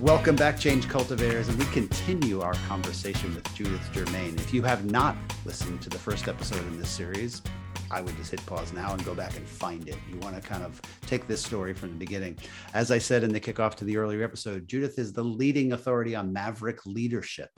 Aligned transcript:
Welcome 0.00 0.34
back, 0.34 0.58
Change 0.58 0.88
Cultivators, 0.88 1.48
and 1.50 1.58
we 1.58 1.66
continue 1.66 2.40
our 2.40 2.54
conversation 2.66 3.34
with 3.34 3.54
Judith 3.54 3.86
Germain. 3.92 4.34
If 4.36 4.54
you 4.54 4.62
have 4.62 4.90
not 4.90 5.14
listened 5.44 5.82
to 5.82 5.90
the 5.90 5.98
first 5.98 6.26
episode 6.26 6.66
in 6.68 6.80
this 6.80 6.88
series, 6.88 7.42
I 7.90 8.00
would 8.00 8.16
just 8.16 8.30
hit 8.30 8.44
pause 8.46 8.72
now 8.72 8.94
and 8.94 9.04
go 9.04 9.14
back 9.14 9.36
and 9.36 9.46
find 9.46 9.86
it. 9.86 9.98
You 10.10 10.16
want 10.20 10.36
to 10.36 10.40
kind 10.40 10.64
of 10.64 10.80
take 11.02 11.26
this 11.26 11.44
story 11.44 11.74
from 11.74 11.90
the 11.90 11.96
beginning. 11.96 12.38
As 12.72 12.90
I 12.90 12.96
said 12.96 13.24
in 13.24 13.30
the 13.30 13.40
kickoff 13.40 13.74
to 13.74 13.84
the 13.84 13.98
earlier 13.98 14.24
episode, 14.24 14.66
Judith 14.66 14.98
is 14.98 15.12
the 15.12 15.22
leading 15.22 15.74
authority 15.74 16.16
on 16.16 16.32
maverick 16.32 16.86
leadership. 16.86 17.50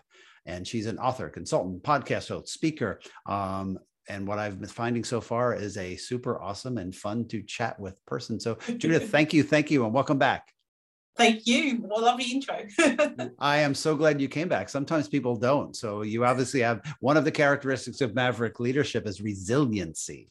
And 0.45 0.67
she's 0.67 0.86
an 0.86 0.99
author, 0.99 1.29
consultant, 1.29 1.85
podcast 1.85 2.29
host, 2.29 2.53
speaker. 2.53 2.99
Um, 3.25 3.79
and 4.09 4.27
what 4.27 4.40
I've 4.40 4.59
been 4.59 4.68
finding 4.68 5.04
so 5.04 5.21
far 5.21 5.54
is 5.54 5.77
a 5.77 5.95
super 5.95 6.43
awesome 6.43 6.79
and 6.79 6.93
fun 6.93 7.29
to 7.29 7.40
chat 7.45 7.79
with 7.79 8.04
person. 8.04 8.40
So, 8.40 8.57
Judith, 8.79 9.11
thank 9.13 9.32
you, 9.32 9.45
thank 9.45 9.71
you, 9.71 9.85
and 9.85 9.95
welcome 9.95 10.18
back. 10.18 10.53
Thank 11.16 11.46
you. 11.46 11.76
What 11.76 12.00
a 12.00 12.04
lovely 12.04 12.25
intro. 12.25 12.66
I 13.39 13.58
am 13.58 13.75
so 13.75 13.94
glad 13.96 14.21
you 14.21 14.29
came 14.29 14.48
back. 14.48 14.68
Sometimes 14.68 15.08
people 15.08 15.36
don't. 15.36 15.76
So 15.76 16.02
you 16.02 16.25
obviously 16.25 16.61
have 16.61 16.80
one 17.00 17.16
of 17.16 17.25
the 17.25 17.30
characteristics 17.30 18.00
of 18.00 18.14
maverick 18.14 18.61
leadership 18.61 19.07
is 19.07 19.21
resiliency. 19.21 20.30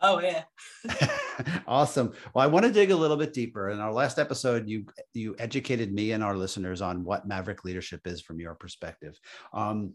Oh 0.00 0.20
yeah. 0.20 0.44
awesome. 1.66 2.12
Well, 2.34 2.44
I 2.44 2.46
want 2.46 2.66
to 2.66 2.72
dig 2.72 2.90
a 2.90 2.96
little 2.96 3.16
bit 3.16 3.32
deeper. 3.32 3.70
In 3.70 3.80
our 3.80 3.92
last 3.92 4.18
episode, 4.18 4.68
you 4.68 4.84
you 5.14 5.34
educated 5.38 5.92
me 5.92 6.12
and 6.12 6.22
our 6.22 6.36
listeners 6.36 6.82
on 6.82 7.02
what 7.02 7.26
maverick 7.26 7.64
leadership 7.64 8.06
is 8.06 8.20
from 8.20 8.38
your 8.38 8.54
perspective. 8.54 9.18
Um, 9.52 9.94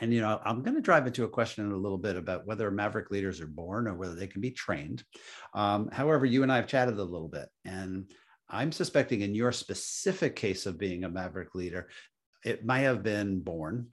and 0.00 0.12
you 0.12 0.20
know, 0.20 0.40
I'm 0.44 0.62
going 0.62 0.76
to 0.76 0.80
drive 0.80 1.06
into 1.06 1.24
a 1.24 1.28
question 1.28 1.66
in 1.66 1.72
a 1.72 1.76
little 1.76 1.98
bit 1.98 2.16
about 2.16 2.46
whether 2.46 2.70
maverick 2.70 3.10
leaders 3.10 3.40
are 3.40 3.46
born 3.46 3.88
or 3.88 3.94
whether 3.94 4.14
they 4.14 4.26
can 4.26 4.40
be 4.40 4.52
trained. 4.52 5.04
Um, 5.52 5.90
however, 5.92 6.24
you 6.24 6.42
and 6.42 6.52
I 6.52 6.56
have 6.56 6.66
chatted 6.66 6.98
a 6.98 7.04
little 7.04 7.28
bit, 7.28 7.48
and 7.64 8.10
I'm 8.50 8.72
suspecting 8.72 9.22
in 9.22 9.34
your 9.34 9.52
specific 9.52 10.36
case 10.36 10.66
of 10.66 10.78
being 10.78 11.04
a 11.04 11.08
maverick 11.08 11.54
leader, 11.54 11.88
it 12.44 12.64
might 12.64 12.80
have 12.80 13.02
been 13.02 13.40
born 13.40 13.88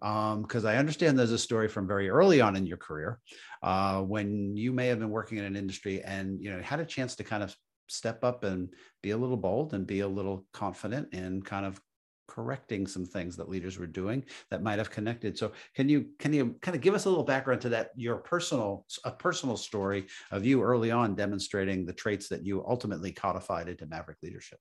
because 0.00 0.64
um, 0.64 0.70
I 0.70 0.76
understand 0.76 1.18
there's 1.18 1.32
a 1.32 1.38
story 1.38 1.68
from 1.68 1.86
very 1.88 2.08
early 2.08 2.40
on 2.40 2.56
in 2.56 2.66
your 2.66 2.76
career 2.76 3.18
uh, 3.62 4.02
when 4.02 4.56
you 4.56 4.72
may 4.72 4.86
have 4.86 5.00
been 5.00 5.10
working 5.10 5.38
in 5.38 5.44
an 5.44 5.56
industry 5.56 6.02
and 6.02 6.40
you 6.40 6.50
know 6.50 6.62
had 6.62 6.80
a 6.80 6.84
chance 6.84 7.16
to 7.16 7.24
kind 7.24 7.42
of 7.42 7.54
step 7.88 8.22
up 8.22 8.44
and 8.44 8.68
be 9.02 9.10
a 9.10 9.16
little 9.16 9.36
bold 9.36 9.74
and 9.74 9.86
be 9.86 10.00
a 10.00 10.08
little 10.08 10.46
confident 10.52 11.08
and 11.12 11.44
kind 11.44 11.66
of 11.66 11.80
correcting 12.28 12.86
some 12.86 13.04
things 13.04 13.36
that 13.36 13.48
leaders 13.48 13.78
were 13.78 13.86
doing 13.86 14.24
that 14.50 14.62
might 14.62 14.78
have 14.78 14.90
connected. 14.90 15.36
So 15.36 15.52
can 15.74 15.88
you 15.88 16.06
can 16.18 16.32
you 16.32 16.56
kind 16.62 16.76
of 16.76 16.80
give 16.80 16.94
us 16.94 17.06
a 17.06 17.08
little 17.08 17.24
background 17.24 17.60
to 17.62 17.68
that 17.70 17.90
your 17.96 18.18
personal 18.18 18.86
a 19.04 19.10
personal 19.10 19.56
story 19.56 20.06
of 20.30 20.44
you 20.44 20.62
early 20.62 20.90
on 20.90 21.14
demonstrating 21.14 21.84
the 21.84 21.92
traits 21.92 22.28
that 22.28 22.44
you 22.44 22.64
ultimately 22.66 23.10
codified 23.12 23.68
into 23.68 23.86
maverick 23.86 24.18
leadership 24.22 24.58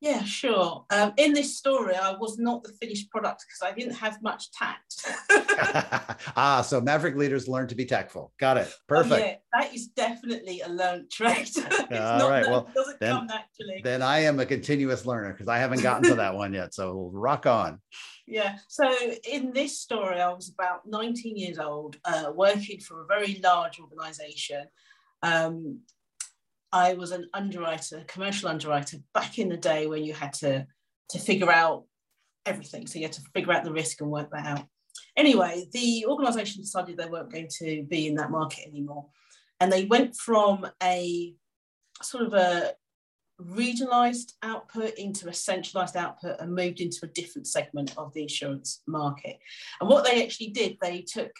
yeah, 0.00 0.24
sure. 0.24 0.86
Um, 0.88 1.12
in 1.18 1.34
this 1.34 1.58
story, 1.58 1.94
I 1.94 2.12
was 2.12 2.38
not 2.38 2.64
the 2.64 2.72
finished 2.80 3.10
product 3.10 3.44
because 3.46 3.70
I 3.70 3.76
didn't 3.76 3.96
have 3.96 4.22
much 4.22 4.50
tact. 4.52 5.06
ah, 6.36 6.62
so 6.66 6.80
Maverick 6.80 7.16
leaders 7.16 7.48
learn 7.48 7.68
to 7.68 7.74
be 7.74 7.84
tactful. 7.84 8.32
Got 8.38 8.56
it. 8.56 8.72
Perfect. 8.88 9.12
Oh, 9.12 9.26
yeah, 9.26 9.34
that 9.52 9.74
is 9.74 9.88
definitely 9.88 10.62
a 10.62 10.70
learned 10.70 11.10
trait. 11.10 11.54
All 11.92 12.30
right. 12.30 12.46
Well, 12.48 12.66
doesn't 12.74 12.98
then, 12.98 13.14
come 13.14 13.26
naturally. 13.26 13.82
Then 13.84 14.00
I 14.00 14.20
am 14.20 14.40
a 14.40 14.46
continuous 14.46 15.04
learner 15.04 15.32
because 15.32 15.48
I 15.48 15.58
haven't 15.58 15.82
gotten 15.82 16.08
to 16.08 16.14
that 16.14 16.34
one 16.34 16.54
yet. 16.54 16.72
So 16.72 16.96
we'll 16.96 17.10
rock 17.10 17.44
on. 17.44 17.78
Yeah. 18.26 18.56
So 18.68 18.90
in 19.28 19.52
this 19.52 19.80
story, 19.80 20.18
I 20.18 20.32
was 20.32 20.48
about 20.48 20.86
19 20.86 21.36
years 21.36 21.58
old, 21.58 21.98
uh, 22.06 22.32
working 22.34 22.80
for 22.80 23.02
a 23.02 23.06
very 23.06 23.38
large 23.42 23.78
organization. 23.78 24.64
Um, 25.22 25.80
I 26.72 26.94
was 26.94 27.10
an 27.10 27.28
underwriter, 27.34 28.04
commercial 28.06 28.48
underwriter 28.48 28.98
back 29.14 29.38
in 29.38 29.48
the 29.48 29.56
day 29.56 29.86
when 29.86 30.04
you 30.04 30.14
had 30.14 30.32
to 30.34 30.66
to 31.10 31.18
figure 31.18 31.50
out 31.50 31.84
everything. 32.46 32.86
So 32.86 32.98
you 32.98 33.06
had 33.06 33.12
to 33.14 33.22
figure 33.34 33.52
out 33.52 33.64
the 33.64 33.72
risk 33.72 34.00
and 34.00 34.10
work 34.10 34.30
that 34.30 34.46
out. 34.46 34.66
Anyway, 35.16 35.66
the 35.72 36.06
organisation 36.06 36.62
decided 36.62 36.96
they 36.96 37.06
weren't 37.06 37.32
going 37.32 37.48
to 37.58 37.84
be 37.88 38.06
in 38.06 38.14
that 38.14 38.30
market 38.30 38.66
anymore, 38.66 39.06
and 39.58 39.72
they 39.72 39.84
went 39.84 40.16
from 40.16 40.66
a 40.82 41.34
sort 42.02 42.24
of 42.24 42.34
a 42.34 42.72
regionalized 43.40 44.34
output 44.42 44.94
into 44.94 45.28
a 45.28 45.34
centralized 45.34 45.96
output 45.96 46.40
and 46.40 46.54
moved 46.54 46.80
into 46.80 47.00
a 47.02 47.08
different 47.08 47.46
segment 47.46 47.94
of 47.96 48.12
the 48.12 48.22
insurance 48.22 48.82
market. 48.86 49.38
And 49.80 49.88
what 49.88 50.04
they 50.04 50.22
actually 50.22 50.48
did, 50.48 50.76
they 50.80 51.02
took 51.02 51.32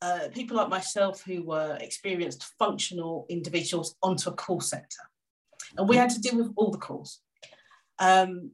uh, 0.00 0.28
people 0.32 0.56
like 0.56 0.68
myself 0.68 1.22
who 1.24 1.42
were 1.42 1.76
experienced 1.80 2.52
functional 2.58 3.26
individuals 3.28 3.96
onto 4.02 4.30
a 4.30 4.34
call 4.34 4.60
center. 4.60 4.84
And 5.76 5.88
we 5.88 5.96
had 5.96 6.10
to 6.10 6.20
deal 6.20 6.36
with 6.36 6.52
all 6.56 6.70
the 6.70 6.78
calls. 6.78 7.20
Um, 7.98 8.52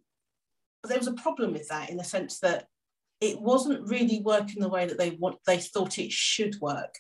but 0.82 0.88
there 0.88 0.98
was 0.98 1.06
a 1.06 1.14
problem 1.14 1.52
with 1.52 1.68
that 1.68 1.90
in 1.90 1.96
the 1.96 2.04
sense 2.04 2.40
that 2.40 2.66
it 3.20 3.40
wasn't 3.40 3.88
really 3.88 4.20
working 4.20 4.60
the 4.60 4.68
way 4.68 4.86
that 4.86 4.98
they 4.98 5.10
want 5.10 5.38
they 5.46 5.58
thought 5.58 5.98
it 5.98 6.12
should 6.12 6.56
work. 6.60 6.94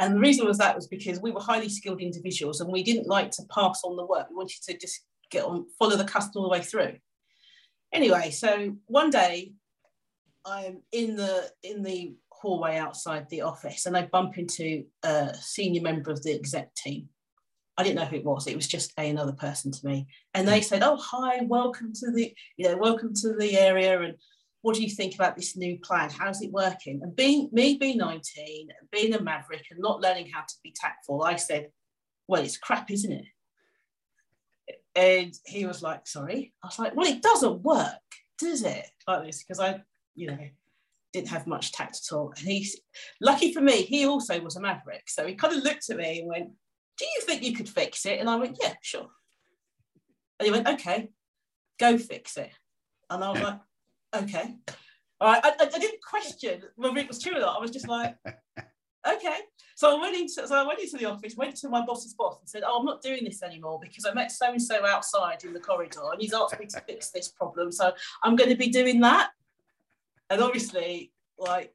And 0.00 0.14
the 0.14 0.20
reason 0.20 0.46
was 0.46 0.58
that 0.58 0.74
was 0.74 0.88
because 0.88 1.20
we 1.20 1.30
were 1.30 1.40
highly 1.40 1.68
skilled 1.68 2.00
individuals 2.00 2.60
and 2.60 2.72
we 2.72 2.82
didn't 2.82 3.06
like 3.06 3.30
to 3.32 3.42
pass 3.54 3.82
on 3.84 3.96
the 3.96 4.06
work. 4.06 4.28
We 4.30 4.36
wanted 4.36 4.62
to 4.62 4.78
just 4.78 5.00
get 5.30 5.44
on, 5.44 5.66
follow 5.78 5.96
the 5.96 6.04
customer 6.04 6.42
all 6.42 6.48
the 6.50 6.58
way 6.58 6.62
through. 6.62 6.94
Anyway, 7.92 8.30
so 8.30 8.76
one 8.86 9.10
day 9.10 9.52
I'm 10.44 10.82
in 10.92 11.16
the 11.16 11.50
in 11.62 11.82
the 11.82 12.16
hallway 12.42 12.76
outside 12.76 13.28
the 13.30 13.42
office 13.42 13.86
and 13.86 13.96
I 13.96 14.06
bump 14.06 14.36
into 14.36 14.84
a 15.04 15.32
senior 15.40 15.80
member 15.80 16.10
of 16.10 16.22
the 16.22 16.34
exec 16.34 16.74
team. 16.74 17.08
I 17.78 17.84
didn't 17.84 17.96
know 17.96 18.04
who 18.04 18.16
it 18.16 18.24
was. 18.24 18.46
It 18.46 18.56
was 18.56 18.66
just 18.66 18.92
a, 18.98 19.08
another 19.08 19.32
person 19.32 19.70
to 19.70 19.86
me. 19.86 20.08
And 20.34 20.46
they 20.46 20.58
hmm. 20.58 20.64
said, 20.64 20.82
Oh, 20.82 20.96
hi, 20.96 21.40
welcome 21.44 21.92
to 21.94 22.10
the, 22.10 22.34
you 22.56 22.68
know, 22.68 22.76
welcome 22.76 23.14
to 23.14 23.34
the 23.34 23.56
area. 23.56 24.00
And 24.02 24.14
what 24.60 24.74
do 24.74 24.82
you 24.82 24.90
think 24.90 25.14
about 25.14 25.36
this 25.36 25.56
new 25.56 25.78
plan? 25.78 26.10
How's 26.10 26.42
it 26.42 26.50
working? 26.50 27.00
And 27.02 27.14
being 27.14 27.48
me 27.52 27.78
being 27.78 27.98
19, 27.98 28.68
being 28.90 29.14
a 29.14 29.22
maverick 29.22 29.64
and 29.70 29.80
not 29.80 30.00
learning 30.00 30.30
how 30.32 30.40
to 30.40 30.54
be 30.62 30.74
tactful, 30.76 31.22
I 31.22 31.36
said, 31.36 31.68
Well, 32.26 32.42
it's 32.42 32.58
crap, 32.58 32.90
isn't 32.90 33.12
it? 33.12 33.24
And 34.94 35.32
he 35.46 35.64
was 35.64 35.82
like, 35.82 36.06
Sorry. 36.06 36.52
I 36.62 36.66
was 36.66 36.78
like, 36.78 36.94
Well, 36.94 37.06
it 37.06 37.22
doesn't 37.22 37.62
work, 37.62 38.00
does 38.38 38.64
it? 38.64 38.86
Like 39.06 39.26
this, 39.26 39.44
because 39.44 39.60
I, 39.60 39.80
you 40.14 40.26
know, 40.26 40.48
didn't 41.12 41.28
have 41.28 41.46
much 41.46 41.72
tact 41.72 42.00
at 42.04 42.14
all. 42.14 42.32
And 42.36 42.46
he's 42.46 42.80
lucky 43.20 43.52
for 43.52 43.60
me, 43.60 43.82
he 43.82 44.06
also 44.06 44.40
was 44.40 44.56
a 44.56 44.60
maverick. 44.60 45.08
So 45.08 45.26
he 45.26 45.34
kind 45.34 45.54
of 45.54 45.62
looked 45.62 45.90
at 45.90 45.96
me 45.96 46.20
and 46.20 46.28
went, 46.28 46.50
Do 46.98 47.04
you 47.04 47.20
think 47.22 47.42
you 47.42 47.54
could 47.54 47.68
fix 47.68 48.06
it? 48.06 48.20
And 48.20 48.28
I 48.28 48.36
went, 48.36 48.58
Yeah, 48.60 48.74
sure. 48.82 49.08
And 50.38 50.46
he 50.46 50.50
went, 50.50 50.68
Okay, 50.68 51.10
go 51.78 51.98
fix 51.98 52.36
it. 52.36 52.50
And 53.10 53.22
I 53.22 53.30
was 53.30 53.40
like, 53.40 53.60
Okay. 54.14 54.56
All 55.20 55.32
right. 55.32 55.40
I, 55.44 55.52
I, 55.60 55.78
didn't 55.78 56.02
question 56.02 56.62
whether 56.76 56.98
it 56.98 57.08
was 57.08 57.22
true 57.22 57.36
or 57.36 57.40
not. 57.40 57.56
I 57.56 57.60
was 57.60 57.70
just 57.70 57.86
like, 57.86 58.16
okay. 59.08 59.36
So 59.76 59.96
I 59.96 60.00
went 60.00 60.16
into 60.16 60.46
so 60.46 60.54
I 60.54 60.66
went 60.66 60.80
into 60.80 60.96
the 60.96 61.06
office, 61.06 61.36
went 61.36 61.56
to 61.56 61.68
my 61.68 61.84
boss's 61.84 62.14
boss 62.14 62.38
and 62.40 62.48
said, 62.48 62.62
Oh, 62.66 62.78
I'm 62.80 62.84
not 62.84 63.02
doing 63.02 63.24
this 63.24 63.42
anymore 63.42 63.78
because 63.80 64.04
I 64.04 64.12
met 64.14 64.32
so-and-so 64.32 64.84
outside 64.84 65.44
in 65.44 65.52
the 65.52 65.60
corridor 65.60 66.00
and 66.12 66.20
he's 66.20 66.34
asked 66.34 66.58
me 66.58 66.66
to 66.66 66.80
fix 66.86 67.10
this 67.10 67.28
problem. 67.28 67.72
So 67.72 67.92
I'm 68.22 68.36
going 68.36 68.50
to 68.50 68.56
be 68.56 68.68
doing 68.68 69.00
that. 69.00 69.30
And 70.32 70.40
obviously, 70.40 71.12
like 71.36 71.74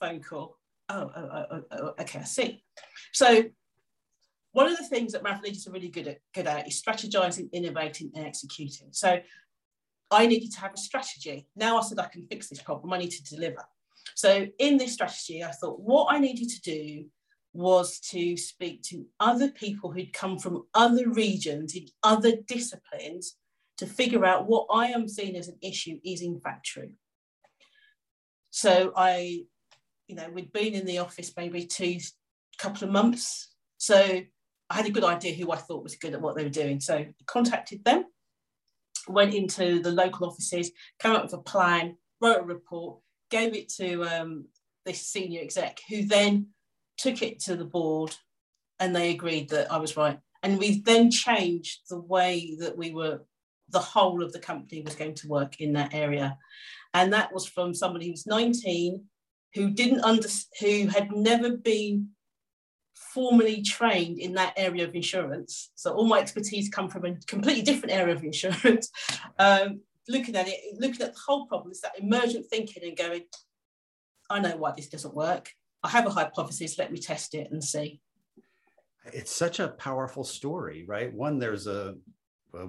phone 0.00 0.20
call. 0.20 0.58
Oh, 0.88 1.08
oh, 1.14 1.28
oh, 1.32 1.46
oh, 1.52 1.62
oh 1.70 1.94
okay, 2.00 2.18
I 2.18 2.24
see. 2.24 2.64
So 3.12 3.44
one 4.50 4.68
of 4.68 4.76
the 4.76 4.88
things 4.88 5.12
that 5.12 5.22
math 5.22 5.44
leaders 5.44 5.68
are 5.68 5.70
really 5.70 5.88
good 5.88 6.08
at, 6.08 6.18
good 6.34 6.48
at 6.48 6.66
is 6.66 6.82
strategizing, 6.82 7.48
innovating, 7.52 8.10
and 8.16 8.26
executing. 8.26 8.88
So 8.90 9.20
I 10.10 10.26
needed 10.26 10.50
to 10.50 10.60
have 10.60 10.74
a 10.74 10.78
strategy. 10.78 11.46
Now 11.54 11.78
I 11.78 11.82
said 11.82 12.00
I 12.00 12.08
can 12.08 12.26
fix 12.26 12.48
this 12.48 12.60
problem. 12.60 12.92
I 12.92 12.98
need 12.98 13.12
to 13.12 13.34
deliver. 13.36 13.64
So 14.16 14.48
in 14.58 14.76
this 14.76 14.92
strategy, 14.92 15.44
I 15.44 15.52
thought 15.52 15.78
what 15.78 16.12
I 16.12 16.18
needed 16.18 16.48
to 16.48 16.60
do 16.62 17.04
was 17.52 18.00
to 18.00 18.36
speak 18.36 18.82
to 18.82 19.06
other 19.20 19.48
people 19.48 19.92
who'd 19.92 20.12
come 20.12 20.40
from 20.40 20.64
other 20.74 21.08
regions 21.08 21.76
in 21.76 21.86
other 22.02 22.32
disciplines 22.48 23.36
to 23.76 23.86
figure 23.86 24.26
out 24.26 24.48
what 24.48 24.66
I 24.72 24.86
am 24.88 25.06
seeing 25.06 25.36
as 25.36 25.46
an 25.46 25.58
issue 25.62 26.00
is 26.04 26.20
in 26.20 26.40
fact 26.40 26.66
true. 26.66 26.90
So 28.50 28.92
I, 28.96 29.44
you 30.06 30.16
know, 30.16 30.28
we'd 30.32 30.52
been 30.52 30.74
in 30.74 30.86
the 30.86 30.98
office 30.98 31.32
maybe 31.36 31.66
two 31.66 31.98
couple 32.58 32.86
of 32.86 32.92
months. 32.92 33.54
So 33.78 33.96
I 33.96 34.74
had 34.74 34.86
a 34.86 34.90
good 34.90 35.04
idea 35.04 35.34
who 35.34 35.50
I 35.50 35.56
thought 35.56 35.82
was 35.82 35.96
good 35.96 36.14
at 36.14 36.20
what 36.20 36.36
they 36.36 36.44
were 36.44 36.50
doing. 36.50 36.80
So 36.80 36.96
I 36.96 37.12
contacted 37.26 37.84
them, 37.84 38.04
went 39.08 39.34
into 39.34 39.80
the 39.80 39.90
local 39.90 40.28
offices, 40.28 40.70
came 41.00 41.12
up 41.12 41.24
with 41.24 41.32
a 41.32 41.38
plan, 41.38 41.96
wrote 42.20 42.40
a 42.40 42.44
report, 42.44 42.98
gave 43.30 43.54
it 43.54 43.68
to 43.70 44.04
um, 44.04 44.46
this 44.84 45.06
senior 45.06 45.40
exec, 45.40 45.80
who 45.88 46.04
then 46.04 46.48
took 46.98 47.22
it 47.22 47.40
to 47.40 47.56
the 47.56 47.64
board, 47.64 48.14
and 48.78 48.94
they 48.94 49.10
agreed 49.10 49.48
that 49.50 49.72
I 49.72 49.78
was 49.78 49.96
right. 49.96 50.18
And 50.42 50.58
we 50.58 50.80
then 50.80 51.10
changed 51.10 51.80
the 51.88 52.00
way 52.00 52.56
that 52.60 52.76
we 52.76 52.92
were, 52.92 53.22
the 53.70 53.78
whole 53.78 54.22
of 54.22 54.32
the 54.32 54.38
company 54.38 54.82
was 54.82 54.94
going 54.94 55.14
to 55.14 55.28
work 55.28 55.60
in 55.60 55.72
that 55.74 55.94
area. 55.94 56.36
And 56.94 57.12
that 57.12 57.32
was 57.32 57.46
from 57.46 57.74
somebody 57.74 58.06
who 58.06 58.12
was 58.12 58.26
19, 58.26 59.04
who 59.54 59.70
didn't 59.70 60.04
under, 60.04 60.28
who 60.60 60.86
had 60.88 61.12
never 61.12 61.56
been 61.56 62.10
formally 62.94 63.62
trained 63.62 64.18
in 64.18 64.34
that 64.34 64.54
area 64.56 64.84
of 64.84 64.94
insurance. 64.94 65.70
So 65.74 65.92
all 65.92 66.06
my 66.06 66.20
expertise 66.20 66.68
come 66.68 66.88
from 66.88 67.04
a 67.04 67.16
completely 67.26 67.62
different 67.62 67.94
area 67.94 68.14
of 68.14 68.24
insurance. 68.24 68.90
Um, 69.38 69.80
looking 70.06 70.36
at 70.36 70.48
it, 70.48 70.58
looking 70.78 71.00
at 71.00 71.14
the 71.14 71.20
whole 71.26 71.46
problem, 71.46 71.72
is 71.72 71.80
that 71.80 71.98
emergent 71.98 72.44
thinking 72.50 72.82
and 72.84 72.96
going, 72.96 73.22
I 74.28 74.38
know 74.38 74.56
why 74.56 74.72
this 74.76 74.88
doesn't 74.88 75.14
work. 75.14 75.50
I 75.82 75.88
have 75.88 76.06
a 76.06 76.10
hypothesis, 76.10 76.78
let 76.78 76.92
me 76.92 76.98
test 76.98 77.34
it 77.34 77.50
and 77.50 77.64
see. 77.64 78.00
It's 79.06 79.34
such 79.34 79.60
a 79.60 79.68
powerful 79.68 80.24
story, 80.24 80.84
right? 80.86 81.12
One, 81.12 81.38
there's 81.38 81.66
a 81.66 81.94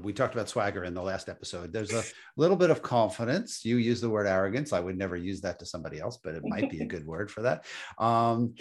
we 0.01 0.13
talked 0.13 0.33
about 0.33 0.50
swagger 0.50 0.83
in 0.83 0.94
the 0.94 1.01
last 1.01 1.30
episode. 1.30 1.74
There's 1.74 1.94
a 1.94 2.04
little 2.38 2.57
bit 2.57 2.69
of 2.69 2.81
confidence. 2.81 3.66
You 3.66 3.78
use 3.78 4.01
the 4.01 4.10
word 4.10 4.28
arrogance. 4.28 4.74
I 4.74 4.80
would 4.80 4.98
never 4.98 5.16
use 5.16 5.42
that 5.42 5.60
to 5.60 5.66
somebody 5.66 6.00
else, 6.00 6.18
but 6.24 6.36
it 6.36 6.44
might 6.45 6.69
be 6.69 6.81
a 6.81 6.86
good 6.88 7.06
word 7.06 7.31
for 7.31 7.42
that. 7.42 7.66
Um, 7.98 8.56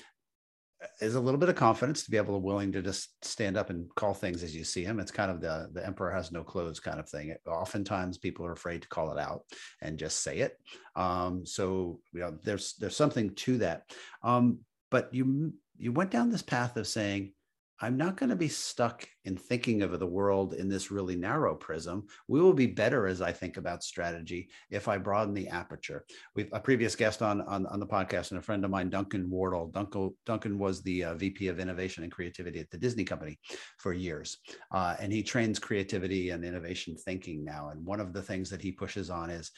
is 1.00 1.14
a 1.14 1.20
little 1.20 1.38
bit 1.38 1.49
of 1.49 1.56
confidence 1.56 2.05
to 2.05 2.11
be 2.11 2.17
able 2.17 2.34
to 2.34 2.38
willing 2.38 2.72
to 2.72 2.82
just 2.82 3.22
stand 3.25 3.56
up 3.56 3.70
and 3.70 3.87
call 3.96 4.14
things 4.14 4.43
as 4.43 4.56
you 4.56 4.64
see 4.64 4.84
them. 4.84 4.99
It's 4.99 5.11
kind 5.11 5.31
of 5.31 5.40
the 5.40 5.69
the 5.72 5.84
emperor 5.84 6.11
has 6.11 6.32
no 6.32 6.43
clothes 6.43 6.81
kind 6.81 6.99
of 6.99 7.08
thing. 7.08 7.28
It, 7.28 7.40
oftentimes 7.46 8.19
people 8.19 8.46
are 8.46 8.52
afraid 8.52 8.82
to 8.82 8.88
call 8.88 9.12
it 9.12 9.19
out 9.19 9.43
and 9.82 9.99
just 9.99 10.22
say 10.22 10.38
it. 10.38 10.58
Um, 10.96 11.44
so 11.44 12.00
you 12.12 12.20
know, 12.20 12.38
there's 12.43 12.75
there's 12.75 12.96
something 12.96 13.34
to 13.34 13.58
that. 13.58 13.90
Um, 14.22 14.61
but 14.90 15.12
you 15.12 15.52
you 15.76 15.93
went 15.93 16.11
down 16.11 16.31
this 16.31 16.43
path 16.43 16.76
of 16.76 16.87
saying, 16.87 17.32
I'm 17.81 17.97
not 17.97 18.17
going 18.17 18.29
to 18.29 18.37
be 18.37 18.49
stuck 18.49 19.09
in 19.25 19.37
thinking 19.37 19.82
of 19.82 19.99
the 19.99 20.06
world 20.06 20.55
in 20.55 20.69
this 20.69 20.91
really 20.91 21.17
narrow 21.17 21.55
prism. 21.55 22.06
We 22.29 22.41
will 22.41 22.53
be 22.53 22.67
better 22.67 23.06
as 23.06 23.23
I 23.23 23.32
think 23.32 23.56
about 23.56 23.82
strategy 23.82 24.50
if 24.71 24.87
I 24.87 24.99
broaden 24.99 25.32
the 25.32 25.49
aperture. 25.49 26.05
We've 26.35 26.50
a 26.53 26.61
previous 26.61 26.94
guest 26.94 27.23
on 27.23 27.41
on, 27.43 27.67
on 27.67 27.81
the 27.81 27.87
podcast 27.87 28.31
and 28.31 28.38
a 28.38 28.43
friend 28.43 28.65
of 28.65 28.71
mine, 28.71 28.91
Duncan 28.91 29.31
Wardle. 29.31 29.69
Duncan, 29.69 30.15
Duncan 30.27 30.59
was 30.59 30.82
the 30.82 31.05
uh, 31.05 31.15
VP 31.15 31.49
of 31.49 31.59
Innovation 31.59 32.03
and 32.03 32.12
Creativity 32.12 32.61
at 32.61 32.71
the 32.71 32.79
Disney 32.79 33.05
Company 33.05 33.38
for 33.79 33.93
years, 33.93 34.38
uh, 34.73 34.97
and 35.00 35.12
he 35.12 35.23
trains 35.23 35.59
creativity 35.59 36.31
and 36.31 36.44
innovation 36.44 36.97
thinking 36.97 37.44
now. 37.44 37.71
And 37.71 37.85
one 37.85 38.00
of 38.00 38.12
the 38.12 38.23
things 38.23 38.50
that 38.50 38.62
he 38.62 38.73
pushes 38.73 39.09
on 39.09 39.31
is 39.31 39.53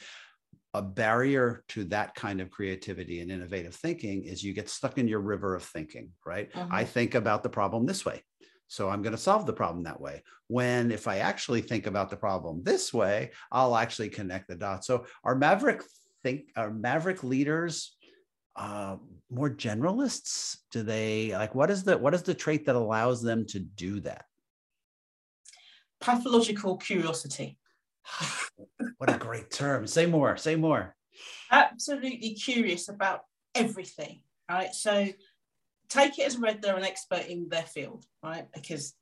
a 0.73 0.81
barrier 0.81 1.63
to 1.69 1.83
that 1.85 2.15
kind 2.15 2.41
of 2.41 2.49
creativity 2.49 3.19
and 3.19 3.31
innovative 3.31 3.75
thinking 3.75 4.23
is 4.23 4.43
you 4.43 4.53
get 4.53 4.69
stuck 4.69 4.97
in 4.97 5.07
your 5.07 5.19
river 5.19 5.55
of 5.55 5.63
thinking, 5.63 6.09
right? 6.25 6.49
Uh-huh. 6.55 6.67
I 6.71 6.83
think 6.83 7.15
about 7.15 7.43
the 7.43 7.49
problem 7.49 7.85
this 7.85 8.05
way. 8.05 8.23
So 8.67 8.89
I'm 8.89 9.03
going 9.03 9.15
to 9.15 9.21
solve 9.21 9.45
the 9.45 9.53
problem 9.53 9.83
that 9.83 10.01
way. 10.01 10.23
When 10.47 10.91
if 10.91 11.07
I 11.07 11.17
actually 11.17 11.61
think 11.61 11.85
about 11.85 12.09
the 12.09 12.17
problem 12.17 12.63
this 12.63 12.91
way, 12.91 13.31
I'll 13.51 13.75
actually 13.75 14.09
connect 14.09 14.47
the 14.47 14.55
dots. 14.55 14.87
So 14.87 15.05
our 15.23 15.35
maverick 15.35 15.83
think 16.23 16.49
our 16.55 16.71
maverick 16.71 17.23
leaders 17.23 17.95
uh, 18.55 18.97
more 19.29 19.49
generalists? 19.49 20.57
Do 20.71 20.83
they 20.83 21.31
like 21.33 21.55
what 21.55 21.71
is 21.71 21.83
the 21.83 21.97
what 21.97 22.13
is 22.13 22.23
the 22.23 22.33
trait 22.33 22.65
that 22.65 22.75
allows 22.75 23.21
them 23.21 23.45
to 23.47 23.59
do 23.59 23.99
that? 24.01 24.25
Pathological 26.01 26.77
curiosity. 26.77 27.57
what 28.97 29.13
a 29.13 29.17
great 29.17 29.51
term. 29.51 29.87
Say 29.87 30.05
more, 30.05 30.37
say 30.37 30.55
more. 30.55 30.95
Absolutely 31.51 32.33
curious 32.33 32.89
about 32.89 33.21
everything, 33.55 34.21
right? 34.49 34.73
So 34.73 35.07
take 35.89 36.17
it 36.17 36.25
as 36.25 36.37
read 36.37 36.61
they're 36.61 36.77
an 36.77 36.83
expert 36.83 37.27
in 37.27 37.49
their 37.49 37.63
field, 37.63 38.05
right? 38.23 38.45
Because 38.53 38.93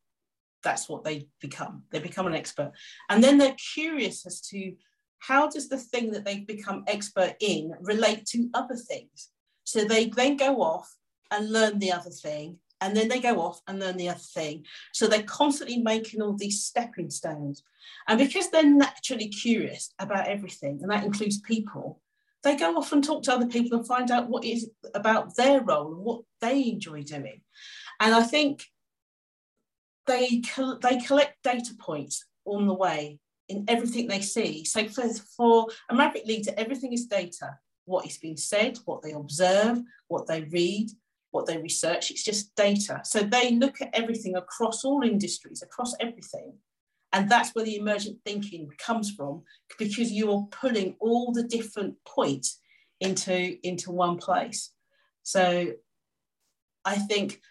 that's 0.64 0.90
what 0.90 1.04
they 1.04 1.28
become. 1.40 1.84
They 1.92 2.00
become 2.00 2.28
an 2.28 2.36
expert. 2.36 2.72
And 3.10 3.24
then 3.24 3.38
they're 3.38 3.56
curious 3.74 4.26
as 4.26 4.42
to 4.50 4.74
how 5.20 5.48
does 5.48 5.70
the 5.70 5.78
thing 5.78 6.12
that 6.12 6.26
they've 6.26 6.46
become 6.46 6.84
expert 6.88 7.36
in 7.40 7.72
relate 7.82 8.26
to 8.28 8.50
other 8.54 8.76
things? 8.76 9.30
So 9.64 9.86
they 9.86 10.08
then 10.08 10.38
go 10.38 10.62
off 10.62 10.90
and 11.30 11.52
learn 11.52 11.80
the 11.80 11.92
other 11.92 12.10
thing 12.10 12.58
and 12.82 12.98
then 12.98 13.08
they 13.08 13.20
go 13.20 13.40
off 13.40 13.62
and 13.68 13.80
learn 13.80 13.96
the 13.96 14.10
other 14.10 14.20
thing. 14.20 14.66
So 14.92 15.08
they're 15.08 15.24
constantly 15.24 15.78
making 15.78 16.22
all 16.22 16.34
these 16.34 16.64
stepping 16.64 17.12
stones. 17.12 17.64
And 18.08 18.18
because 18.18 18.50
they're 18.50 18.66
naturally 18.66 19.30
curious 19.30 19.94
about 20.00 20.28
everything, 20.28 20.80
and 20.82 20.92
that 20.92 21.04
includes 21.04 21.40
people, 21.42 22.02
they 22.44 22.58
go 22.58 22.76
off 22.76 22.92
and 22.92 23.04
talk 23.04 23.22
to 23.24 23.34
other 23.34 23.46
people 23.46 23.78
and 23.78 23.88
find 23.88 24.10
out 24.10 24.30
what 24.30 24.44
is 24.44 24.70
about 24.96 25.36
their 25.36 25.62
role 25.62 25.94
and 25.94 26.04
what 26.04 26.22
they 26.42 26.70
enjoy 26.70 27.04
doing. 27.04 27.42
And 28.00 28.16
I 28.16 28.24
think 28.24 28.66
they, 30.08 30.42
they 30.82 31.00
collect 31.00 31.44
data 31.44 31.76
points 31.80 32.26
on 32.46 32.66
the 32.66 32.74
way 32.74 33.20
in 33.48 33.66
everything 33.68 34.08
they 34.08 34.22
see. 34.22 34.66
So 34.66 34.88
for, 34.88 35.08
for 35.38 35.68
a 35.90 35.96
Maverick 35.96 36.26
leader, 36.26 36.52
everything 36.58 36.94
is 36.94 37.06
data. 37.06 37.60
What 37.86 38.08
is 38.08 38.18
being 38.18 38.38
said, 38.38 38.80
what 38.86 39.04
they 39.04 39.12
observe, 39.12 39.80
what 40.08 40.26
they 40.26 40.42
read, 40.44 40.90
what 41.32 41.48
they 41.48 41.58
research, 41.58 42.12
it's 42.12 42.24
just 42.24 42.56
data. 42.56 43.02
So 43.04 43.22
they 43.22 43.56
look 43.56 43.82
at 43.82 43.90
everything 43.94 44.36
across 44.36 44.86
all 44.86 45.02
industries, 45.02 45.62
across 45.62 45.96
everything. 46.00 46.54
And 47.14 47.30
that's 47.30 47.52
where 47.52 47.66
the 47.66 47.76
emergent 47.76 48.20
thinking 48.26 48.70
comes 48.78 49.12
from, 49.12 49.44
because 49.78 50.12
you're 50.12 50.48
pulling 50.52 50.96
all 51.00 51.32
the 51.34 51.44
different 51.44 51.96
points 52.06 52.60
into, 53.00 53.58
into 53.68 53.92
one 53.92 54.18
place. 54.18 54.72
So 55.24 55.72
I 56.86 56.96
think 56.96 57.42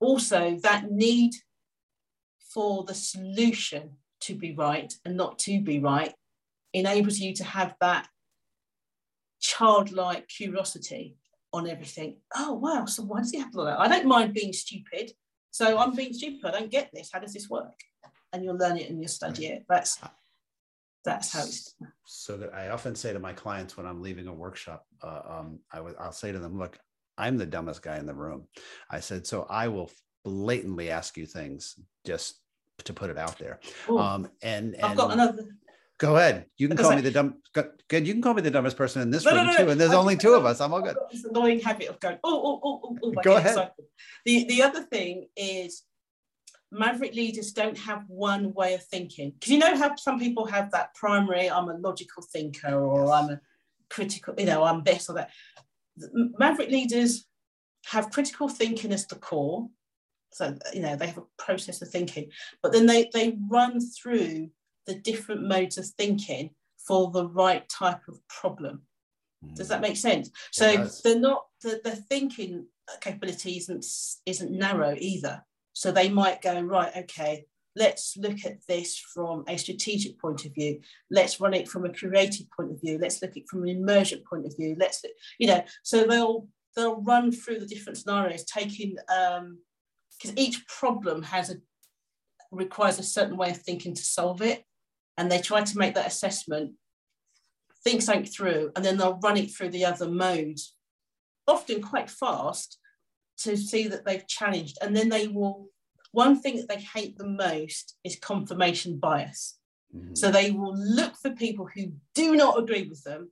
also 0.00 0.58
that 0.62 0.90
need 0.90 1.32
for 2.52 2.84
the 2.84 2.94
solution 2.94 3.90
to 4.20 4.34
be 4.34 4.54
right 4.54 4.92
and 5.04 5.16
not 5.16 5.38
to 5.40 5.60
be 5.60 5.78
right 5.78 6.12
enables 6.72 7.18
you 7.18 7.34
to 7.34 7.44
have 7.44 7.74
that 7.80 8.08
childlike 9.40 10.28
curiosity 10.28 11.16
on 11.56 11.68
everything. 11.68 12.18
Oh, 12.34 12.54
wow. 12.54 12.84
So 12.84 13.02
why 13.02 13.18
does 13.18 13.30
he 13.30 13.38
have 13.38 13.50
to 13.52 13.64
that? 13.64 13.80
I 13.80 13.88
don't 13.88 14.06
mind 14.06 14.34
being 14.34 14.52
stupid. 14.52 15.12
So 15.50 15.78
I'm 15.78 15.94
being 15.94 16.12
stupid. 16.12 16.44
I 16.44 16.58
don't 16.58 16.70
get 16.70 16.90
this. 16.92 17.10
How 17.12 17.18
does 17.18 17.32
this 17.32 17.48
work? 17.48 17.80
And 18.32 18.44
you'll 18.44 18.58
learn 18.58 18.76
it 18.76 18.90
and 18.90 19.00
you'll 19.00 19.08
study 19.08 19.46
it. 19.46 19.64
That's 19.68 19.98
that's 21.04 21.32
how 21.32 21.40
it's 21.40 21.72
done. 21.74 21.92
so 22.04 22.36
that 22.36 22.52
I 22.52 22.70
often 22.70 22.96
say 22.96 23.12
to 23.12 23.18
my 23.20 23.32
clients 23.32 23.76
when 23.76 23.86
I'm 23.86 24.02
leaving 24.02 24.26
a 24.26 24.34
workshop, 24.34 24.84
uh, 25.02 25.20
um, 25.28 25.60
I 25.72 25.80
would 25.80 25.94
I'll 25.98 26.12
say 26.12 26.32
to 26.32 26.38
them, 26.38 26.58
look, 26.58 26.78
I'm 27.16 27.38
the 27.38 27.46
dumbest 27.46 27.80
guy 27.82 27.96
in 27.98 28.06
the 28.06 28.14
room. 28.14 28.48
I 28.90 29.00
said, 29.00 29.26
so 29.26 29.46
I 29.48 29.68
will 29.68 29.90
blatantly 30.24 30.90
ask 30.90 31.16
you 31.16 31.24
things 31.24 31.78
just 32.04 32.40
to 32.84 32.92
put 32.92 33.08
it 33.08 33.16
out 33.16 33.38
there. 33.38 33.60
Um, 33.88 34.28
and, 34.42 34.74
and 34.74 34.84
I've 34.84 34.96
got 34.96 35.12
another 35.12 35.44
Go 35.98 36.16
ahead. 36.16 36.46
You 36.58 36.68
can 36.68 36.76
call 36.76 36.94
me 36.94 37.00
the 37.00 37.10
dumb. 37.10 37.36
Good. 37.54 38.06
You 38.06 38.12
can 38.12 38.20
call 38.20 38.34
me 38.34 38.42
the 38.42 38.50
dumbest 38.50 38.76
person 38.76 39.00
in 39.00 39.10
this 39.10 39.24
no, 39.24 39.30
room 39.30 39.46
no, 39.46 39.52
no, 39.52 39.56
too. 39.56 39.70
And 39.70 39.80
there's 39.80 39.92
only 39.92 40.16
two 40.16 40.34
of 40.34 40.44
us. 40.44 40.60
I'm 40.60 40.74
all 40.74 40.82
good. 40.82 40.96
This 41.10 41.24
annoying 41.24 41.60
habit 41.60 41.88
of 41.88 41.98
going. 42.00 42.18
Oh, 42.22 42.42
oh, 42.44 42.60
oh, 42.62 42.80
oh. 42.84 42.98
oh 43.02 43.12
Go 43.22 43.36
ahead. 43.36 43.70
The 44.26 44.44
the 44.44 44.62
other 44.62 44.82
thing 44.82 45.28
is, 45.36 45.84
maverick 46.70 47.14
leaders 47.14 47.52
don't 47.52 47.78
have 47.78 48.04
one 48.08 48.52
way 48.52 48.74
of 48.74 48.84
thinking. 48.84 49.32
Because 49.32 49.50
you 49.52 49.58
know 49.58 49.74
how 49.76 49.96
some 49.96 50.18
people 50.18 50.44
have 50.44 50.70
that 50.72 50.94
primary. 50.94 51.48
I'm 51.48 51.68
a 51.68 51.78
logical 51.78 52.22
thinker, 52.22 52.74
or 52.74 53.10
I'm 53.10 53.30
a 53.30 53.40
critical. 53.88 54.34
You 54.36 54.46
know, 54.46 54.64
I'm 54.64 54.82
this 54.82 55.08
or 55.08 55.14
that. 55.14 55.30
Maverick 56.12 56.70
leaders 56.70 57.24
have 57.86 58.10
critical 58.10 58.50
thinking 58.50 58.92
as 58.92 59.06
the 59.06 59.16
core. 59.16 59.68
So 60.32 60.54
you 60.74 60.82
know 60.82 60.94
they 60.94 61.06
have 61.06 61.18
a 61.18 61.42
process 61.42 61.80
of 61.80 61.88
thinking, 61.88 62.30
but 62.62 62.72
then 62.72 62.84
they 62.84 63.08
they 63.14 63.38
run 63.48 63.80
through 63.80 64.50
the 64.86 64.94
different 64.94 65.46
modes 65.46 65.78
of 65.78 65.86
thinking 65.86 66.50
for 66.86 67.10
the 67.10 67.26
right 67.28 67.68
type 67.68 68.00
of 68.08 68.18
problem. 68.28 68.82
Does 69.54 69.68
that 69.68 69.76
hmm. 69.76 69.82
make 69.82 69.96
sense? 69.96 70.30
So 70.52 70.88
they're 71.04 71.18
not 71.18 71.44
the, 71.62 71.80
the 71.84 71.96
thinking 71.96 72.66
capability 73.00 73.56
isn't 73.56 73.84
isn't 74.24 74.50
narrow 74.50 74.94
either. 74.98 75.44
So 75.72 75.92
they 75.92 76.08
might 76.08 76.40
go 76.40 76.58
right, 76.60 76.90
okay, 76.96 77.44
let's 77.74 78.16
look 78.16 78.46
at 78.46 78.66
this 78.66 78.98
from 78.98 79.44
a 79.46 79.58
strategic 79.58 80.18
point 80.18 80.46
of 80.46 80.54
view. 80.54 80.80
Let's 81.10 81.38
run 81.38 81.52
it 81.52 81.68
from 81.68 81.84
a 81.84 81.92
creative 81.92 82.46
point 82.56 82.72
of 82.72 82.80
view. 82.80 82.98
Let's 82.98 83.20
look 83.20 83.32
at 83.32 83.36
it 83.38 83.48
from 83.48 83.62
an 83.62 83.68
emergent 83.68 84.24
point 84.24 84.46
of 84.46 84.56
view. 84.56 84.76
Let's 84.78 85.04
you 85.38 85.48
know. 85.48 85.62
So 85.82 86.04
they'll 86.04 86.48
they'll 86.74 87.02
run 87.02 87.30
through 87.30 87.60
the 87.60 87.66
different 87.66 87.98
scenarios, 87.98 88.44
taking 88.44 88.96
because 88.96 90.30
um, 90.30 90.38
each 90.38 90.66
problem 90.66 91.22
has 91.24 91.50
a 91.50 91.56
requires 92.50 92.98
a 92.98 93.02
certain 93.02 93.36
way 93.36 93.50
of 93.50 93.58
thinking 93.58 93.94
to 93.94 94.02
solve 94.02 94.40
it 94.40 94.64
and 95.16 95.30
they 95.30 95.40
try 95.40 95.62
to 95.62 95.78
make 95.78 95.94
that 95.94 96.06
assessment, 96.06 96.72
think 97.84 98.02
something 98.02 98.24
through, 98.24 98.72
and 98.76 98.84
then 98.84 98.96
they'll 98.96 99.20
run 99.22 99.36
it 99.36 99.50
through 99.50 99.70
the 99.70 99.84
other 99.84 100.08
mode, 100.08 100.58
often 101.46 101.82
quite 101.82 102.10
fast, 102.10 102.78
to 103.38 103.56
see 103.56 103.88
that 103.88 104.04
they've 104.04 104.26
challenged. 104.26 104.78
And 104.80 104.96
then 104.96 105.08
they 105.08 105.28
will, 105.28 105.68
one 106.12 106.40
thing 106.40 106.56
that 106.56 106.68
they 106.68 106.80
hate 106.80 107.16
the 107.16 107.26
most 107.26 107.96
is 108.04 108.18
confirmation 108.18 108.98
bias. 108.98 109.58
Mm-hmm. 109.94 110.14
So 110.14 110.30
they 110.30 110.50
will 110.50 110.76
look 110.76 111.16
for 111.16 111.30
people 111.30 111.68
who 111.74 111.92
do 112.14 112.36
not 112.36 112.58
agree 112.58 112.88
with 112.88 113.02
them 113.04 113.30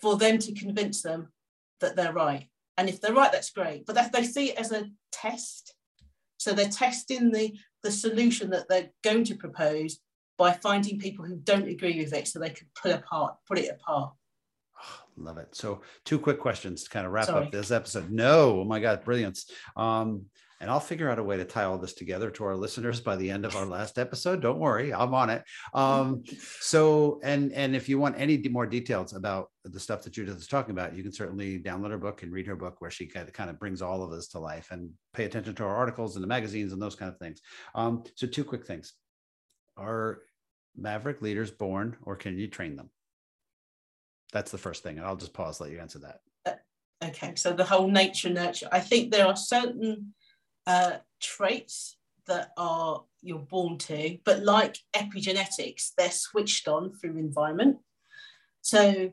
for 0.00 0.16
them 0.16 0.38
to 0.38 0.52
convince 0.52 1.02
them 1.02 1.28
that 1.80 1.96
they're 1.96 2.12
right. 2.12 2.48
And 2.76 2.88
if 2.88 3.00
they're 3.00 3.14
right, 3.14 3.32
that's 3.32 3.50
great. 3.50 3.86
But 3.86 3.94
that, 3.94 4.12
they 4.12 4.24
see 4.24 4.50
it 4.50 4.58
as 4.58 4.72
a 4.72 4.90
test. 5.12 5.74
So 6.38 6.52
they're 6.52 6.68
testing 6.68 7.30
the, 7.30 7.56
the 7.82 7.90
solution 7.90 8.50
that 8.50 8.68
they're 8.68 8.90
going 9.02 9.24
to 9.24 9.36
propose 9.36 9.98
by 10.36 10.52
finding 10.52 10.98
people 10.98 11.24
who 11.24 11.36
don't 11.36 11.68
agree 11.68 11.98
with 11.98 12.12
it 12.12 12.28
so 12.28 12.38
they 12.38 12.50
can 12.50 12.66
pull 12.80 12.92
apart, 12.92 13.36
put 13.46 13.58
it 13.58 13.70
apart. 13.70 14.12
Love 15.16 15.38
it. 15.38 15.54
So, 15.54 15.82
two 16.04 16.18
quick 16.18 16.40
questions 16.40 16.84
to 16.84 16.90
kind 16.90 17.06
of 17.06 17.12
wrap 17.12 17.26
Sorry. 17.26 17.46
up 17.46 17.52
this 17.52 17.70
episode. 17.70 18.10
No, 18.10 18.60
oh 18.60 18.64
my 18.64 18.80
God, 18.80 19.04
brilliance. 19.04 19.50
Um, 19.76 20.26
and 20.60 20.70
I'll 20.70 20.80
figure 20.80 21.10
out 21.10 21.18
a 21.18 21.22
way 21.22 21.36
to 21.36 21.44
tie 21.44 21.64
all 21.64 21.78
this 21.78 21.92
together 21.92 22.30
to 22.30 22.44
our 22.44 22.56
listeners 22.56 23.00
by 23.00 23.16
the 23.16 23.30
end 23.30 23.44
of 23.44 23.54
our 23.56 23.66
last 23.66 23.98
episode. 23.98 24.40
Don't 24.40 24.58
worry, 24.58 24.92
I'm 24.92 25.12
on 25.12 25.28
it. 25.28 25.44
Um, 25.74 26.24
so, 26.60 27.20
and 27.22 27.52
and 27.52 27.76
if 27.76 27.88
you 27.88 27.98
want 27.98 28.18
any 28.18 28.38
more 28.48 28.66
details 28.66 29.12
about 29.12 29.50
the 29.64 29.80
stuff 29.80 30.02
that 30.02 30.12
Judith 30.12 30.38
is 30.38 30.46
talking 30.46 30.70
about, 30.70 30.96
you 30.96 31.02
can 31.02 31.12
certainly 31.12 31.58
download 31.58 31.90
her 31.90 31.98
book 31.98 32.22
and 32.22 32.32
read 32.32 32.46
her 32.46 32.56
book, 32.56 32.76
where 32.78 32.90
she 32.90 33.06
kind 33.06 33.28
of, 33.28 33.34
kind 33.34 33.50
of 33.50 33.58
brings 33.58 33.82
all 33.82 34.02
of 34.02 34.10
this 34.10 34.28
to 34.28 34.38
life 34.38 34.68
and 34.70 34.90
pay 35.12 35.24
attention 35.24 35.54
to 35.56 35.64
our 35.64 35.76
articles 35.76 36.16
and 36.16 36.22
the 36.22 36.28
magazines 36.28 36.72
and 36.72 36.80
those 36.80 36.96
kind 36.96 37.12
of 37.12 37.18
things. 37.18 37.40
Um, 37.74 38.04
so, 38.14 38.26
two 38.26 38.44
quick 38.44 38.66
things: 38.66 38.94
Are 39.76 40.22
Maverick 40.76 41.22
leaders 41.22 41.50
born, 41.50 41.96
or 42.02 42.16
can 42.16 42.38
you 42.38 42.48
train 42.48 42.76
them? 42.76 42.90
That's 44.32 44.50
the 44.50 44.58
first 44.58 44.82
thing, 44.82 44.98
and 44.98 45.06
I'll 45.06 45.16
just 45.16 45.34
pause, 45.34 45.60
let 45.60 45.70
you 45.70 45.78
answer 45.78 46.00
that. 46.00 46.20
Okay, 47.04 47.34
so 47.36 47.52
the 47.52 47.64
whole 47.64 47.88
nature 47.88 48.30
nurture. 48.30 48.68
I 48.72 48.80
think 48.80 49.10
there 49.10 49.26
are 49.26 49.36
certain 49.36 50.14
uh, 50.66 50.96
traits 51.20 51.98
that 52.26 52.52
are 52.56 53.04
you're 53.20 53.38
born 53.38 53.76
to, 53.78 54.18
but 54.24 54.42
like 54.42 54.78
epigenetics, 54.94 55.90
they're 55.96 56.10
switched 56.10 56.68
on 56.68 56.92
through 56.92 57.18
environment. 57.18 57.78
So, 58.62 59.10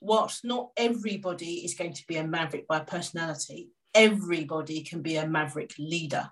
whilst 0.00 0.44
not 0.44 0.70
everybody 0.76 1.64
is 1.64 1.74
going 1.74 1.94
to 1.94 2.06
be 2.06 2.16
a 2.16 2.26
maverick 2.26 2.68
by 2.68 2.80
personality, 2.80 3.70
everybody 3.94 4.82
can 4.82 5.02
be 5.02 5.16
a 5.16 5.26
maverick 5.26 5.74
leader. 5.78 6.30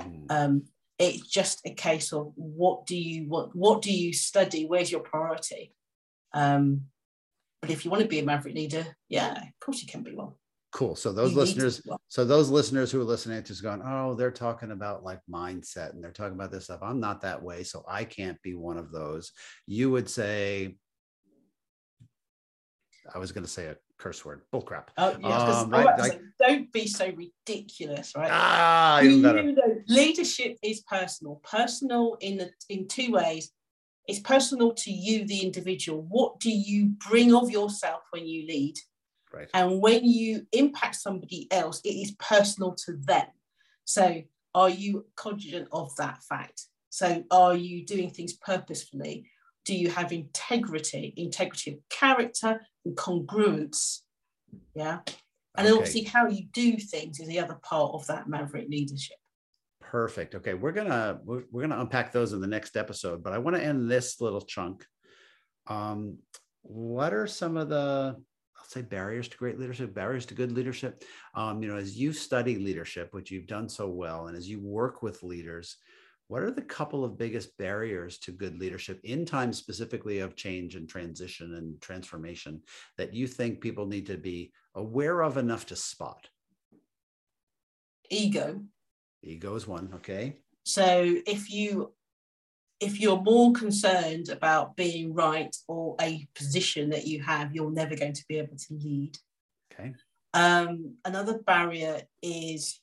Mm, 0.00 0.26
Um, 0.30 0.64
it's 0.98 1.26
just 1.26 1.60
a 1.66 1.74
case 1.74 2.12
of 2.12 2.32
what 2.36 2.86
do 2.86 2.96
you 2.96 3.28
what 3.28 3.54
what 3.54 3.82
do 3.82 3.92
you 3.92 4.12
study? 4.12 4.64
Where's 4.64 4.90
your 4.90 5.00
priority? 5.00 5.74
Um, 6.32 6.82
but 7.60 7.70
if 7.70 7.84
you 7.84 7.90
want 7.90 8.02
to 8.02 8.08
be 8.08 8.18
a 8.18 8.24
maverick 8.24 8.54
leader, 8.54 8.86
yeah, 9.08 9.32
of 9.32 9.60
course 9.60 9.82
you 9.82 9.88
can 9.88 10.02
be 10.02 10.14
one. 10.14 10.32
Cool. 10.72 10.94
So 10.94 11.12
those 11.12 11.32
You 11.32 11.38
listeners, 11.38 11.80
so 12.08 12.24
those 12.24 12.50
listeners 12.50 12.90
who 12.90 13.00
are 13.00 13.04
listening 13.04 13.42
to 13.42 13.62
going, 13.62 13.80
oh, 13.82 14.14
they're 14.14 14.30
talking 14.30 14.72
about 14.72 15.02
like 15.02 15.20
mindset 15.30 15.92
and 15.92 16.04
they're 16.04 16.12
talking 16.12 16.34
about 16.34 16.50
this 16.50 16.64
stuff. 16.64 16.80
I'm 16.82 17.00
not 17.00 17.22
that 17.22 17.42
way, 17.42 17.62
so 17.62 17.82
I 17.88 18.04
can't 18.04 18.40
be 18.42 18.54
one 18.54 18.76
of 18.76 18.92
those. 18.92 19.32
You 19.66 19.90
would 19.92 20.08
say, 20.08 20.76
I 23.14 23.18
was 23.18 23.32
going 23.32 23.44
to 23.44 23.50
say 23.50 23.66
a 23.66 23.76
curse 23.98 24.24
word, 24.24 24.42
bullcrap. 24.52 24.88
Oh, 24.98 25.12
'cause 25.20 25.64
Um, 25.64 25.70
right, 25.70 25.98
like- 25.98 26.12
say, 26.12 26.20
don't 26.38 26.72
be 26.72 26.86
so 26.86 27.08
ridiculous, 27.10 28.14
right? 28.14 28.30
Ah, 28.30 29.00
You 29.00 29.18
know, 29.20 29.82
leadership 29.88 30.58
is 30.62 30.80
personal. 30.82 31.36
Personal 31.36 32.14
in 32.20 32.36
the, 32.38 32.52
in 32.68 32.88
two 32.88 33.12
ways. 33.12 33.52
It's 34.06 34.20
personal 34.20 34.72
to 34.74 34.92
you, 34.92 35.24
the 35.26 35.40
individual. 35.40 36.02
What 36.02 36.38
do 36.40 36.50
you 36.50 36.90
bring 37.08 37.34
of 37.34 37.50
yourself 37.50 38.02
when 38.10 38.26
you 38.26 38.46
lead? 38.46 38.76
Right. 39.32 39.50
And 39.52 39.80
when 39.80 40.04
you 40.04 40.46
impact 40.52 40.96
somebody 40.96 41.50
else, 41.50 41.80
it 41.84 41.90
is 41.90 42.12
personal 42.12 42.74
to 42.86 42.92
them. 42.98 43.26
So, 43.84 44.22
are 44.54 44.70
you 44.70 45.06
cognizant 45.16 45.68
of 45.72 45.94
that 45.96 46.22
fact? 46.22 46.66
So, 46.90 47.24
are 47.30 47.56
you 47.56 47.84
doing 47.84 48.10
things 48.10 48.34
purposefully? 48.34 49.28
Do 49.66 49.76
you 49.76 49.90
have 49.90 50.12
integrity, 50.12 51.12
integrity 51.16 51.72
of 51.72 51.78
character 51.90 52.60
and 52.84 52.96
congruence? 52.96 54.00
Yeah. 54.74 55.00
And 55.56 55.66
Okay. 55.66 55.76
obviously, 55.76 56.04
how 56.04 56.28
you 56.28 56.44
do 56.52 56.76
things 56.76 57.18
is 57.18 57.26
the 57.26 57.40
other 57.40 57.58
part 57.62 57.92
of 57.94 58.06
that 58.06 58.28
maverick 58.28 58.68
leadership. 58.68 59.16
Perfect. 59.80 60.34
Okay, 60.34 60.54
we're 60.54 60.72
gonna 60.72 61.20
we're, 61.24 61.44
we're 61.50 61.62
gonna 61.62 61.80
unpack 61.80 62.12
those 62.12 62.32
in 62.32 62.40
the 62.40 62.46
next 62.46 62.76
episode, 62.76 63.22
but 63.22 63.32
I 63.32 63.38
want 63.38 63.56
to 63.56 63.62
end 63.62 63.90
this 63.90 64.20
little 64.20 64.40
chunk. 64.40 64.86
Um, 65.66 66.18
what 66.62 67.12
are 67.12 67.26
some 67.26 67.56
of 67.56 67.68
the 67.68 68.16
I'll 68.58 68.64
say 68.66 68.82
barriers 68.82 69.28
to 69.28 69.36
great 69.36 69.58
leadership, 69.58 69.94
barriers 69.94 70.26
to 70.26 70.34
good 70.34 70.52
leadership? 70.52 71.02
Um, 71.34 71.62
you 71.62 71.68
know, 71.68 71.76
as 71.76 71.96
you 71.96 72.12
study 72.12 72.56
leadership, 72.56 73.14
which 73.14 73.30
you've 73.30 73.46
done 73.46 73.68
so 73.68 73.88
well, 73.88 74.26
and 74.26 74.36
as 74.36 74.48
you 74.48 74.60
work 74.60 75.02
with 75.02 75.22
leaders, 75.22 75.76
what 76.28 76.42
are 76.42 76.50
the 76.50 76.62
couple 76.62 77.04
of 77.04 77.18
biggest 77.18 77.56
barriers 77.56 78.18
to 78.18 78.32
good 78.32 78.58
leadership 78.58 79.00
in 79.04 79.24
times 79.24 79.58
specifically 79.58 80.18
of 80.18 80.34
change 80.34 80.74
and 80.74 80.88
transition 80.88 81.54
and 81.54 81.80
transformation 81.80 82.62
that 82.98 83.14
you 83.14 83.26
think 83.26 83.60
people 83.60 83.86
need 83.86 84.06
to 84.06 84.16
be 84.16 84.52
aware 84.74 85.22
of 85.22 85.36
enough 85.36 85.66
to 85.66 85.76
spot? 85.76 86.28
Ego. 88.10 88.60
Ego 89.22 89.54
is 89.54 89.66
one, 89.66 89.90
okay. 89.94 90.36
So 90.64 91.16
if 91.26 91.50
you 91.50 91.92
if 92.78 93.00
you're 93.00 93.22
more 93.22 93.52
concerned 93.52 94.28
about 94.28 94.76
being 94.76 95.14
right 95.14 95.54
or 95.66 95.96
a 96.00 96.26
position 96.34 96.90
that 96.90 97.06
you 97.06 97.22
have, 97.22 97.54
you're 97.54 97.70
never 97.70 97.96
going 97.96 98.12
to 98.12 98.24
be 98.28 98.36
able 98.36 98.56
to 98.56 98.74
lead. 98.74 99.16
Okay. 99.72 99.94
Um, 100.34 100.96
another 101.04 101.38
barrier 101.38 102.02
is 102.20 102.78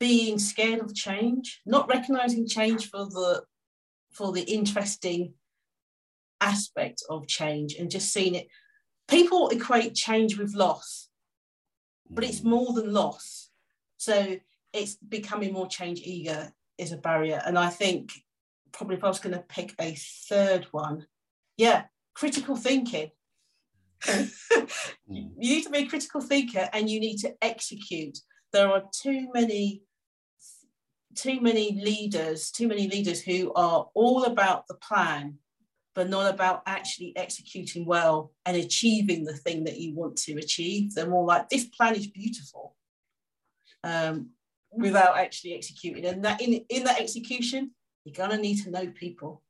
being 0.00 0.38
scared 0.38 0.80
of 0.80 0.94
change, 0.94 1.60
not 1.66 1.88
recognizing 1.88 2.48
change 2.48 2.88
for 2.90 3.04
the 3.04 3.44
for 4.10 4.32
the 4.32 4.42
interesting 4.42 5.34
aspect 6.40 7.02
of 7.08 7.28
change 7.28 7.74
and 7.74 7.90
just 7.90 8.12
seeing 8.12 8.34
it. 8.34 8.48
People 9.06 9.50
equate 9.50 9.94
change 9.94 10.36
with 10.36 10.54
loss, 10.54 11.10
but 12.08 12.24
it's 12.24 12.40
Mm. 12.40 12.44
more 12.50 12.72
than 12.72 12.92
loss. 12.92 13.50
So 13.98 14.38
it's 14.72 14.96
becoming 14.96 15.52
more 15.52 15.68
change 15.68 16.00
eager 16.00 16.52
is 16.78 16.92
a 16.92 16.96
barrier. 16.96 17.42
And 17.44 17.58
I 17.58 17.68
think 17.68 18.10
probably 18.72 18.96
if 18.96 19.04
I 19.04 19.08
was 19.08 19.20
going 19.20 19.36
to 19.36 19.42
pick 19.42 19.74
a 19.78 19.94
third 20.28 20.64
one, 20.72 21.06
yeah, 21.56 21.84
critical 22.14 22.56
thinking. 22.56 23.10
you 24.08 25.30
need 25.36 25.64
to 25.64 25.70
be 25.70 25.78
a 25.84 25.86
critical 25.88 26.22
thinker 26.22 26.68
and 26.72 26.88
you 26.88 26.98
need 27.00 27.18
to 27.18 27.34
execute. 27.42 28.18
There 28.52 28.72
are 28.72 28.84
too 28.92 29.28
many 29.34 29.82
too 31.14 31.40
many 31.40 31.72
leaders, 31.72 32.50
too 32.50 32.68
many 32.68 32.88
leaders 32.88 33.20
who 33.20 33.52
are 33.54 33.88
all 33.94 34.24
about 34.24 34.66
the 34.66 34.74
plan, 34.74 35.38
but 35.94 36.08
not 36.08 36.32
about 36.32 36.62
actually 36.66 37.12
executing 37.16 37.84
well 37.84 38.32
and 38.46 38.56
achieving 38.56 39.24
the 39.24 39.36
thing 39.36 39.64
that 39.64 39.78
you 39.78 39.94
want 39.94 40.16
to 40.16 40.34
achieve. 40.38 40.94
They're 40.94 41.08
more 41.08 41.26
like 41.26 41.48
this 41.48 41.64
plan 41.64 41.94
is 41.94 42.06
beautiful, 42.06 42.76
um, 43.82 44.30
without 44.72 45.18
actually 45.18 45.54
executing. 45.54 46.04
And 46.06 46.24
that 46.24 46.40
in 46.40 46.64
in 46.68 46.84
that 46.84 47.00
execution, 47.00 47.72
you're 48.04 48.14
gonna 48.14 48.40
need 48.40 48.62
to 48.62 48.70
know 48.70 48.86
people. 48.88 49.42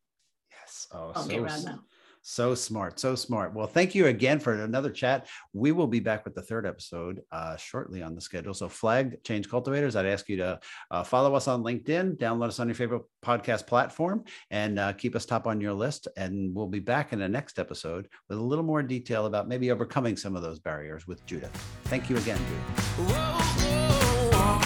Yes. 0.50 0.86
Oh, 0.92 1.12
Can't 1.14 1.26
so, 1.26 1.30
get 1.30 1.40
around 1.40 1.64
that. 1.64 1.78
So 2.22 2.54
smart. 2.54 3.00
So 3.00 3.14
smart. 3.14 3.54
Well, 3.54 3.66
thank 3.66 3.94
you 3.94 4.06
again 4.06 4.40
for 4.40 4.52
another 4.52 4.90
chat. 4.90 5.26
We 5.52 5.72
will 5.72 5.86
be 5.86 6.00
back 6.00 6.24
with 6.24 6.34
the 6.34 6.42
third 6.42 6.66
episode 6.66 7.22
uh, 7.32 7.56
shortly 7.56 8.02
on 8.02 8.14
the 8.14 8.20
schedule. 8.20 8.52
So, 8.52 8.68
flagged 8.68 9.24
change 9.24 9.48
cultivators, 9.48 9.96
I'd 9.96 10.06
ask 10.06 10.28
you 10.28 10.36
to 10.38 10.60
uh, 10.90 11.02
follow 11.02 11.34
us 11.34 11.48
on 11.48 11.62
LinkedIn, 11.62 12.18
download 12.18 12.48
us 12.48 12.60
on 12.60 12.68
your 12.68 12.74
favorite 12.74 13.02
podcast 13.24 13.66
platform, 13.66 14.24
and 14.50 14.78
uh, 14.78 14.92
keep 14.92 15.16
us 15.16 15.24
top 15.24 15.46
on 15.46 15.60
your 15.60 15.72
list. 15.72 16.08
And 16.16 16.54
we'll 16.54 16.68
be 16.68 16.80
back 16.80 17.12
in 17.12 17.18
the 17.18 17.28
next 17.28 17.58
episode 17.58 18.08
with 18.28 18.38
a 18.38 18.42
little 18.42 18.64
more 18.64 18.82
detail 18.82 19.26
about 19.26 19.48
maybe 19.48 19.70
overcoming 19.70 20.16
some 20.16 20.36
of 20.36 20.42
those 20.42 20.58
barriers 20.58 21.06
with 21.06 21.24
Judith. 21.26 21.52
Thank 21.84 22.10
you 22.10 22.16
again, 22.18 22.38
Judith. 22.38 23.14
Whoa, 23.14 23.14
whoa, 23.14 24.60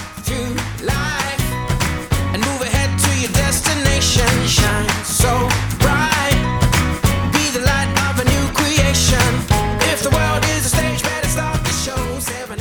If 8.96 10.02
the 10.04 10.10
world 10.10 10.44
is 10.56 10.66
a 10.66 10.68
stage, 10.68 11.02
better 11.02 11.28
start 11.28 11.64
the 11.64 11.70
show. 11.70 12.18
Seven. 12.20 12.53